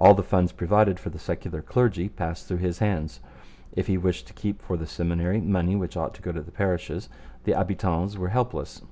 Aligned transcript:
All 0.00 0.14
the 0.14 0.24
funds 0.24 0.50
provided 0.50 0.98
for 0.98 1.10
the 1.10 1.20
secular 1.20 1.62
clergy 1.62 2.08
passed 2.08 2.48
through 2.48 2.56
his 2.56 2.80
hands. 2.80 3.20
If 3.70 3.86
he 3.86 3.96
wished 3.96 4.26
to 4.26 4.32
keep 4.32 4.60
for 4.60 4.76
the 4.76 4.88
Seminary 4.88 5.40
money 5.40 5.76
which 5.76 5.96
ought 5.96 6.14
to 6.14 6.20
go 6.22 6.32
to 6.32 6.42
the 6.42 6.50
parishes, 6.50 7.08
the 7.44 7.54
habitants 7.54 8.18
were 8.18 8.30
helpless. 8.30 8.82